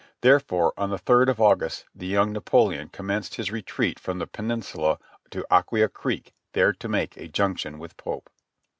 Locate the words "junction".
7.27-7.77